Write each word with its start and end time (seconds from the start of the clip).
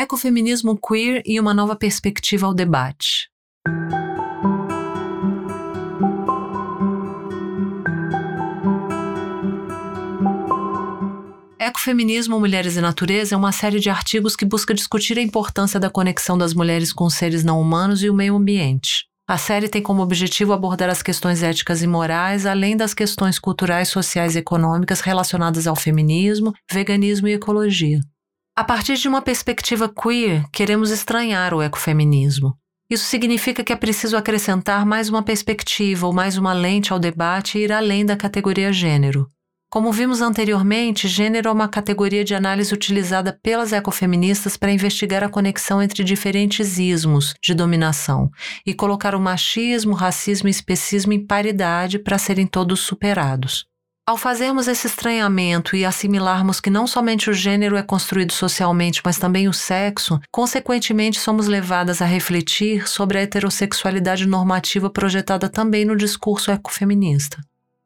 Ecofeminismo 0.00 0.78
queer 0.78 1.24
e 1.26 1.40
uma 1.40 1.52
nova 1.52 1.74
perspectiva 1.74 2.46
ao 2.46 2.54
debate. 2.54 3.28
Ecofeminismo, 11.58 12.38
Mulheres 12.38 12.76
e 12.76 12.80
Natureza 12.80 13.34
é 13.34 13.36
uma 13.36 13.50
série 13.50 13.80
de 13.80 13.90
artigos 13.90 14.36
que 14.36 14.44
busca 14.44 14.72
discutir 14.72 15.18
a 15.18 15.20
importância 15.20 15.80
da 15.80 15.90
conexão 15.90 16.38
das 16.38 16.54
mulheres 16.54 16.92
com 16.92 17.10
seres 17.10 17.42
não 17.42 17.60
humanos 17.60 18.00
e 18.00 18.08
o 18.08 18.14
meio 18.14 18.36
ambiente. 18.36 19.04
A 19.26 19.36
série 19.36 19.68
tem 19.68 19.82
como 19.82 20.00
objetivo 20.00 20.52
abordar 20.52 20.88
as 20.88 21.02
questões 21.02 21.42
éticas 21.42 21.82
e 21.82 21.88
morais, 21.88 22.46
além 22.46 22.76
das 22.76 22.94
questões 22.94 23.40
culturais, 23.40 23.88
sociais 23.88 24.36
e 24.36 24.38
econômicas 24.38 25.00
relacionadas 25.00 25.66
ao 25.66 25.74
feminismo, 25.74 26.54
veganismo 26.70 27.26
e 27.26 27.32
ecologia. 27.32 27.98
A 28.58 28.64
partir 28.64 28.96
de 28.96 29.06
uma 29.06 29.22
perspectiva 29.22 29.88
queer, 29.88 30.44
queremos 30.52 30.90
estranhar 30.90 31.54
o 31.54 31.62
ecofeminismo. 31.62 32.56
Isso 32.90 33.04
significa 33.04 33.62
que 33.62 33.72
é 33.72 33.76
preciso 33.76 34.16
acrescentar 34.16 34.84
mais 34.84 35.08
uma 35.08 35.22
perspectiva 35.22 36.08
ou 36.08 36.12
mais 36.12 36.36
uma 36.36 36.52
lente 36.52 36.92
ao 36.92 36.98
debate 36.98 37.56
e 37.56 37.62
ir 37.62 37.70
além 37.70 38.04
da 38.04 38.16
categoria 38.16 38.72
gênero. 38.72 39.28
Como 39.70 39.92
vimos 39.92 40.20
anteriormente, 40.20 41.06
gênero 41.06 41.48
é 41.48 41.52
uma 41.52 41.68
categoria 41.68 42.24
de 42.24 42.34
análise 42.34 42.74
utilizada 42.74 43.38
pelas 43.44 43.72
ecofeministas 43.72 44.56
para 44.56 44.72
investigar 44.72 45.22
a 45.22 45.28
conexão 45.28 45.80
entre 45.80 46.02
diferentes 46.02 46.80
ismos 46.80 47.34
de 47.40 47.54
dominação 47.54 48.28
e 48.66 48.74
colocar 48.74 49.14
o 49.14 49.20
machismo, 49.20 49.94
racismo 49.94 50.48
e 50.48 50.50
especismo 50.50 51.12
em 51.12 51.24
paridade 51.24 51.96
para 51.96 52.18
serem 52.18 52.44
todos 52.44 52.80
superados. 52.80 53.67
Ao 54.08 54.16
fazermos 54.16 54.66
esse 54.68 54.86
estranhamento 54.86 55.76
e 55.76 55.84
assimilarmos 55.84 56.60
que 56.60 56.70
não 56.70 56.86
somente 56.86 57.28
o 57.28 57.34
gênero 57.34 57.76
é 57.76 57.82
construído 57.82 58.32
socialmente, 58.32 59.02
mas 59.04 59.18
também 59.18 59.48
o 59.48 59.52
sexo, 59.52 60.18
consequentemente 60.32 61.20
somos 61.20 61.46
levadas 61.46 62.00
a 62.00 62.06
refletir 62.06 62.88
sobre 62.88 63.18
a 63.18 63.20
heterossexualidade 63.20 64.24
normativa 64.24 64.88
projetada 64.88 65.46
também 65.46 65.84
no 65.84 65.94
discurso 65.94 66.50
ecofeminista. 66.50 67.36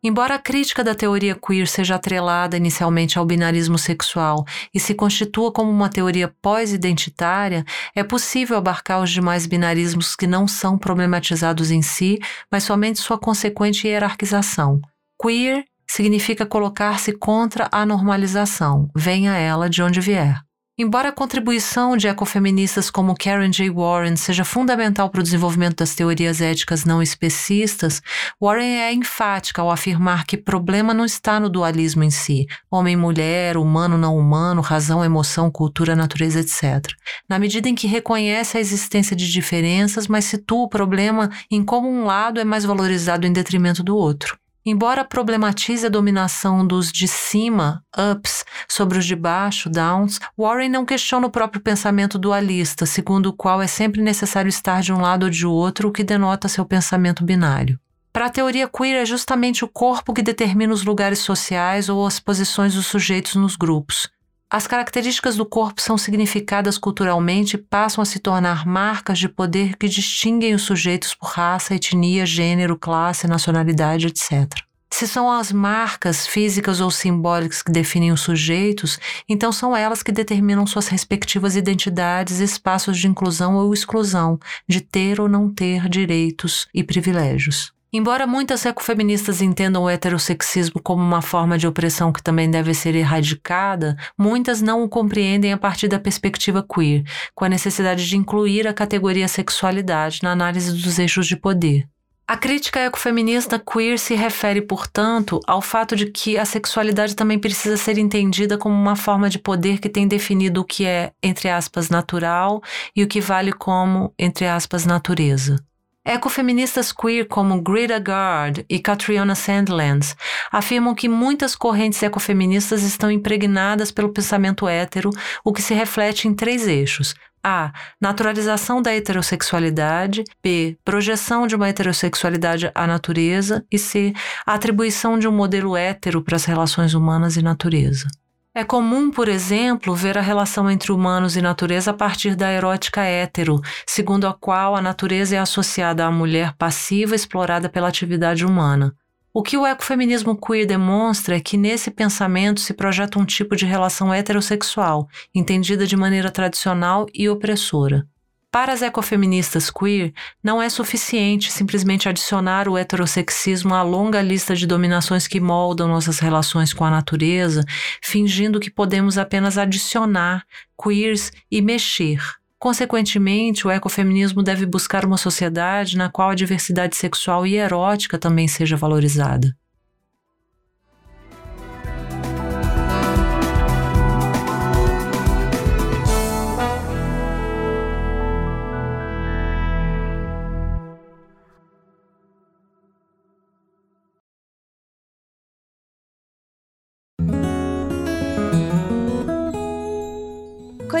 Embora 0.00 0.36
a 0.36 0.38
crítica 0.38 0.84
da 0.84 0.94
teoria 0.94 1.34
queer 1.34 1.66
seja 1.66 1.96
atrelada 1.96 2.56
inicialmente 2.56 3.18
ao 3.18 3.26
binarismo 3.26 3.76
sexual 3.76 4.44
e 4.72 4.78
se 4.78 4.94
constitua 4.94 5.50
como 5.50 5.72
uma 5.72 5.88
teoria 5.88 6.32
pós-identitária, 6.40 7.64
é 7.96 8.04
possível 8.04 8.56
abarcar 8.56 9.02
os 9.02 9.10
demais 9.10 9.44
binarismos 9.44 10.14
que 10.14 10.28
não 10.28 10.46
são 10.46 10.78
problematizados 10.78 11.72
em 11.72 11.82
si, 11.82 12.20
mas 12.48 12.62
somente 12.62 13.00
sua 13.00 13.18
consequente 13.18 13.88
hierarquização. 13.88 14.80
Queer 15.20 15.64
significa 15.92 16.46
colocar-se 16.46 17.12
contra 17.12 17.68
a 17.70 17.84
normalização, 17.84 18.88
venha 18.96 19.36
ela 19.36 19.68
de 19.68 19.82
onde 19.82 20.00
vier. 20.00 20.40
Embora 20.78 21.10
a 21.10 21.12
contribuição 21.12 21.98
de 21.98 22.08
ecofeministas 22.08 22.90
como 22.90 23.14
Karen 23.14 23.50
J. 23.50 23.68
Warren 23.70 24.16
seja 24.16 24.42
fundamental 24.42 25.10
para 25.10 25.20
o 25.20 25.22
desenvolvimento 25.22 25.76
das 25.76 25.94
teorias 25.94 26.40
éticas 26.40 26.86
não 26.86 27.02
especistas, 27.02 28.00
Warren 28.40 28.78
é 28.78 28.90
enfática 28.90 29.60
ao 29.60 29.70
afirmar 29.70 30.24
que 30.24 30.38
problema 30.38 30.94
não 30.94 31.04
está 31.04 31.38
no 31.38 31.50
dualismo 31.50 32.02
em 32.02 32.10
si, 32.10 32.46
homem-mulher, 32.70 33.58
humano-não 33.58 34.16
humano, 34.16 34.62
razão-emoção, 34.62 35.50
cultura, 35.50 35.94
natureza, 35.94 36.40
etc. 36.40 36.90
Na 37.28 37.38
medida 37.38 37.68
em 37.68 37.74
que 37.74 37.86
reconhece 37.86 38.56
a 38.56 38.60
existência 38.60 39.14
de 39.14 39.30
diferenças, 39.30 40.08
mas 40.08 40.24
situa 40.24 40.62
o 40.62 40.68
problema 40.70 41.28
em 41.50 41.62
como 41.62 41.86
um 41.86 42.06
lado 42.06 42.40
é 42.40 42.44
mais 42.44 42.64
valorizado 42.64 43.26
em 43.26 43.32
detrimento 43.32 43.82
do 43.82 43.94
outro. 43.94 44.41
Embora 44.64 45.04
problematize 45.04 45.86
a 45.86 45.88
dominação 45.88 46.64
dos 46.64 46.92
de 46.92 47.08
cima, 47.08 47.82
ups, 48.14 48.44
sobre 48.68 48.96
os 48.96 49.04
de 49.04 49.16
baixo, 49.16 49.68
downs, 49.68 50.20
Warren 50.38 50.68
não 50.68 50.86
questiona 50.86 51.26
o 51.26 51.30
próprio 51.30 51.60
pensamento 51.60 52.16
dualista, 52.16 52.86
segundo 52.86 53.26
o 53.26 53.32
qual 53.32 53.60
é 53.60 53.66
sempre 53.66 54.00
necessário 54.00 54.48
estar 54.48 54.80
de 54.80 54.92
um 54.92 55.00
lado 55.00 55.24
ou 55.24 55.30
de 55.30 55.44
outro, 55.44 55.88
o 55.88 55.92
que 55.92 56.04
denota 56.04 56.46
seu 56.46 56.64
pensamento 56.64 57.24
binário. 57.24 57.76
Para 58.12 58.26
a 58.26 58.30
teoria 58.30 58.68
queer, 58.68 59.02
é 59.02 59.06
justamente 59.06 59.64
o 59.64 59.68
corpo 59.68 60.12
que 60.12 60.22
determina 60.22 60.72
os 60.72 60.84
lugares 60.84 61.18
sociais 61.18 61.88
ou 61.88 62.06
as 62.06 62.20
posições 62.20 62.74
dos 62.74 62.86
sujeitos 62.86 63.34
nos 63.34 63.56
grupos. 63.56 64.11
As 64.54 64.66
características 64.66 65.34
do 65.36 65.46
corpo 65.46 65.80
são 65.80 65.96
significadas 65.96 66.76
culturalmente 66.76 67.56
e 67.56 67.58
passam 67.58 68.02
a 68.02 68.04
se 68.04 68.18
tornar 68.18 68.66
marcas 68.66 69.18
de 69.18 69.26
poder 69.26 69.78
que 69.78 69.88
distinguem 69.88 70.54
os 70.54 70.60
sujeitos 70.60 71.14
por 71.14 71.30
raça, 71.30 71.74
etnia, 71.74 72.26
gênero, 72.26 72.76
classe, 72.76 73.26
nacionalidade, 73.26 74.08
etc. 74.08 74.46
Se 74.92 75.08
são 75.08 75.32
as 75.32 75.50
marcas 75.50 76.26
físicas 76.26 76.82
ou 76.82 76.90
simbólicas 76.90 77.62
que 77.62 77.72
definem 77.72 78.12
os 78.12 78.20
sujeitos, 78.20 78.98
então 79.26 79.50
são 79.50 79.74
elas 79.74 80.02
que 80.02 80.12
determinam 80.12 80.66
suas 80.66 80.86
respectivas 80.86 81.56
identidades, 81.56 82.38
espaços 82.38 82.98
de 82.98 83.08
inclusão 83.08 83.56
ou 83.56 83.72
exclusão, 83.72 84.38
de 84.68 84.82
ter 84.82 85.18
ou 85.18 85.30
não 85.30 85.48
ter 85.48 85.88
direitos 85.88 86.68
e 86.74 86.84
privilégios. 86.84 87.72
Embora 87.94 88.26
muitas 88.26 88.64
ecofeministas 88.64 89.42
entendam 89.42 89.82
o 89.82 89.90
heterossexismo 89.90 90.80
como 90.82 91.02
uma 91.02 91.20
forma 91.20 91.58
de 91.58 91.66
opressão 91.66 92.10
que 92.10 92.22
também 92.22 92.50
deve 92.50 92.72
ser 92.72 92.94
erradicada, 92.94 93.98
muitas 94.18 94.62
não 94.62 94.82
o 94.82 94.88
compreendem 94.88 95.52
a 95.52 95.58
partir 95.58 95.88
da 95.88 95.98
perspectiva 95.98 96.66
queer, 96.66 97.04
com 97.34 97.44
a 97.44 97.50
necessidade 97.50 98.08
de 98.08 98.16
incluir 98.16 98.66
a 98.66 98.72
categoria 98.72 99.28
sexualidade 99.28 100.20
na 100.22 100.32
análise 100.32 100.72
dos 100.72 100.98
eixos 100.98 101.26
de 101.26 101.36
poder. 101.36 101.86
A 102.26 102.34
crítica 102.34 102.80
ecofeminista 102.80 103.58
queer 103.58 103.98
se 103.98 104.14
refere, 104.14 104.62
portanto, 104.62 105.38
ao 105.46 105.60
fato 105.60 105.94
de 105.94 106.06
que 106.06 106.38
a 106.38 106.46
sexualidade 106.46 107.14
também 107.14 107.38
precisa 107.38 107.76
ser 107.76 107.98
entendida 107.98 108.56
como 108.56 108.74
uma 108.74 108.96
forma 108.96 109.28
de 109.28 109.38
poder 109.38 109.78
que 109.78 109.90
tem 109.90 110.08
definido 110.08 110.62
o 110.62 110.64
que 110.64 110.86
é, 110.86 111.12
entre 111.22 111.50
aspas, 111.50 111.90
natural 111.90 112.62
e 112.96 113.02
o 113.02 113.06
que 113.06 113.20
vale 113.20 113.52
como, 113.52 114.14
entre 114.18 114.46
aspas, 114.46 114.86
natureza. 114.86 115.62
Ecofeministas 116.04 116.92
queer 116.92 117.26
como 117.26 117.62
Greta 117.62 117.98
Gard 118.00 118.66
e 118.68 118.80
Catriona 118.80 119.36
Sandlands 119.36 120.16
afirmam 120.50 120.96
que 120.96 121.08
muitas 121.08 121.54
correntes 121.54 122.02
ecofeministas 122.02 122.82
estão 122.82 123.08
impregnadas 123.08 123.92
pelo 123.92 124.12
pensamento 124.12 124.66
hétero, 124.66 125.10
o 125.44 125.52
que 125.52 125.62
se 125.62 125.74
reflete 125.74 126.26
em 126.26 126.34
três 126.34 126.66
eixos. 126.66 127.14
A. 127.44 127.72
Naturalização 128.00 128.80
da 128.80 128.94
heterossexualidade. 128.94 130.22
B. 130.42 130.76
Projeção 130.84 131.46
de 131.46 131.56
uma 131.56 131.68
heterossexualidade 131.68 132.70
à 132.74 132.86
natureza. 132.86 133.64
E 133.70 133.78
C. 133.78 134.12
Atribuição 134.46 135.18
de 135.18 135.26
um 135.26 135.32
modelo 135.32 135.76
hétero 135.76 136.22
para 136.22 136.36
as 136.36 136.44
relações 136.44 136.94
humanas 136.94 137.36
e 137.36 137.42
natureza. 137.42 138.06
É 138.54 138.62
comum, 138.62 139.10
por 139.10 139.28
exemplo, 139.28 139.94
ver 139.94 140.18
a 140.18 140.20
relação 140.20 140.70
entre 140.70 140.92
humanos 140.92 141.36
e 141.36 141.40
natureza 141.40 141.90
a 141.90 141.94
partir 141.94 142.36
da 142.36 142.52
erótica 142.52 143.00
hétero, 143.02 143.58
segundo 143.86 144.26
a 144.26 144.34
qual 144.34 144.76
a 144.76 144.82
natureza 144.82 145.36
é 145.36 145.38
associada 145.38 146.04
à 146.04 146.10
mulher 146.10 146.52
passiva 146.58 147.14
explorada 147.14 147.70
pela 147.70 147.88
atividade 147.88 148.44
humana. 148.44 148.94
O 149.32 149.42
que 149.42 149.56
o 149.56 149.66
ecofeminismo 149.66 150.36
queer 150.36 150.66
demonstra 150.66 151.36
é 151.36 151.40
que 151.40 151.56
nesse 151.56 151.90
pensamento 151.90 152.60
se 152.60 152.74
projeta 152.74 153.18
um 153.18 153.24
tipo 153.24 153.56
de 153.56 153.64
relação 153.64 154.12
heterossexual, 154.12 155.08
entendida 155.34 155.86
de 155.86 155.96
maneira 155.96 156.30
tradicional 156.30 157.06
e 157.14 157.30
opressora. 157.30 158.06
Para 158.52 158.74
as 158.74 158.82
ecofeministas 158.82 159.70
queer, 159.70 160.12
não 160.44 160.60
é 160.60 160.68
suficiente 160.68 161.50
simplesmente 161.50 162.06
adicionar 162.06 162.68
o 162.68 162.76
heterossexismo 162.76 163.72
à 163.72 163.82
longa 163.82 164.20
lista 164.20 164.54
de 164.54 164.66
dominações 164.66 165.26
que 165.26 165.40
moldam 165.40 165.88
nossas 165.88 166.18
relações 166.18 166.74
com 166.74 166.84
a 166.84 166.90
natureza, 166.90 167.64
fingindo 168.02 168.60
que 168.60 168.70
podemos 168.70 169.16
apenas 169.16 169.56
adicionar 169.56 170.44
queers 170.76 171.32
e 171.50 171.62
mexer. 171.62 172.20
Consequentemente, 172.58 173.66
o 173.66 173.70
ecofeminismo 173.70 174.42
deve 174.42 174.66
buscar 174.66 175.06
uma 175.06 175.16
sociedade 175.16 175.96
na 175.96 176.10
qual 176.10 176.28
a 176.28 176.34
diversidade 176.34 176.94
sexual 176.94 177.46
e 177.46 177.54
erótica 177.54 178.18
também 178.18 178.46
seja 178.46 178.76
valorizada. 178.76 179.56